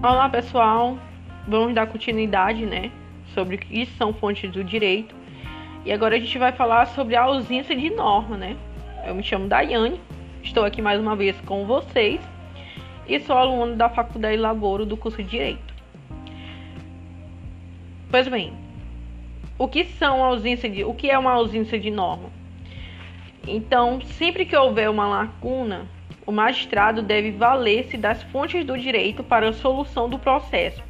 [0.00, 0.96] Olá pessoal,
[1.48, 2.92] vamos dar continuidade, né,
[3.34, 5.12] sobre o que são fontes do direito.
[5.84, 8.56] E agora a gente vai falar sobre a ausência de norma, né?
[9.04, 10.00] Eu me chamo Daiane,
[10.40, 12.20] estou aqui mais uma vez com vocês
[13.08, 15.74] e sou aluno da Faculdade Laboro do curso de Direito.
[18.08, 18.52] Pois bem,
[19.58, 22.30] o que são ausência de, o que é uma ausência de norma?
[23.48, 25.88] Então, sempre que houver uma lacuna
[26.28, 30.82] o magistrado deve valer-se das fontes do direito para a solução do processo,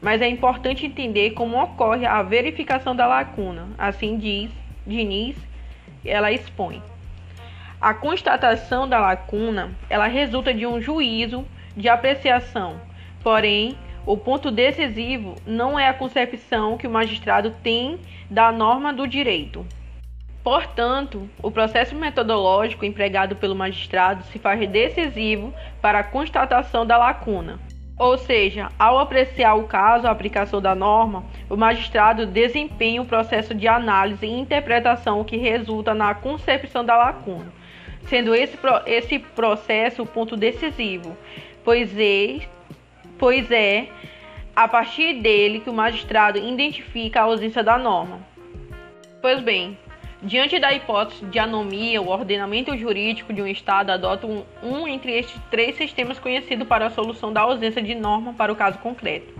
[0.00, 3.68] mas é importante entender como ocorre a verificação da lacuna.
[3.76, 4.50] Assim diz
[4.86, 5.36] Diniz,
[6.02, 6.82] ela expõe.
[7.78, 11.44] A constatação da lacuna, ela resulta de um juízo
[11.76, 12.80] de apreciação.
[13.22, 18.00] Porém, o ponto decisivo não é a concepção que o magistrado tem
[18.30, 19.66] da norma do direito,
[20.48, 27.60] Portanto, o processo metodológico empregado pelo magistrado se faz decisivo para a constatação da lacuna.
[27.98, 33.54] Ou seja, ao apreciar o caso, a aplicação da norma, o magistrado desempenha o processo
[33.54, 37.52] de análise e interpretação que resulta na concepção da lacuna,
[38.04, 38.56] sendo esse,
[38.86, 41.14] esse processo o ponto decisivo,
[41.62, 42.38] pois é,
[43.18, 43.88] pois é
[44.56, 48.26] a partir dele que o magistrado identifica a ausência da norma.
[49.20, 49.76] Pois bem,
[50.20, 55.16] Diante da hipótese de anomia, o ordenamento jurídico de um Estado adota um, um, entre
[55.16, 59.32] estes três sistemas conhecido para a solução da ausência de norma para o caso concreto,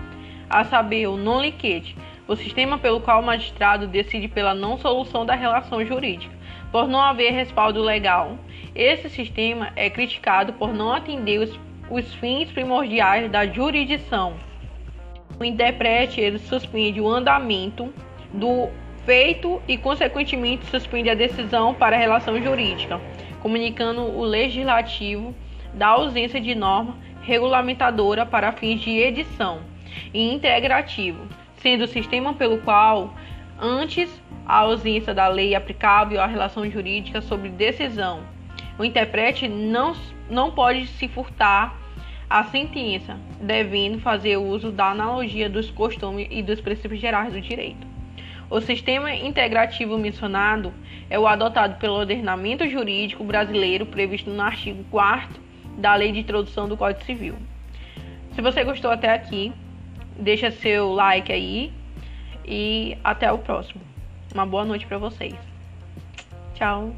[0.49, 1.97] a saber, o non-liquete,
[2.29, 6.33] o sistema pelo qual o magistrado decide pela não solução da relação jurídica,
[6.71, 8.39] por não haver respaldo legal.
[8.73, 11.59] Esse sistema é criticado por não atender os,
[11.91, 14.35] os fins primordiais da jurisdição.
[15.41, 17.93] O interprete ele suspende o andamento
[18.33, 18.69] do
[19.09, 23.01] feito e, consequentemente, suspende a decisão para a relação jurídica,
[23.41, 25.35] comunicando o legislativo
[25.73, 29.61] da ausência de norma regulamentadora para fins de edição
[30.13, 33.15] e integrativo, sendo o sistema pelo qual,
[33.59, 34.11] antes
[34.45, 38.21] a ausência da lei aplicável à relação jurídica sobre decisão,
[38.79, 39.97] o intérprete não,
[40.29, 41.75] não pode se furtar
[42.29, 47.98] à sentença, devendo fazer uso da analogia dos costumes e dos princípios gerais do direito.
[48.51, 50.73] O sistema integrativo mencionado
[51.11, 55.41] é o adotado pelo ordenamento jurídico brasileiro previsto no artigo 4
[55.77, 57.35] da Lei de Introdução do Código Civil.
[58.35, 59.53] Se você gostou até aqui,
[60.19, 61.73] deixa seu like aí
[62.47, 63.83] e até o próximo.
[64.35, 65.35] Uma boa noite para vocês.
[66.55, 66.93] Tchau.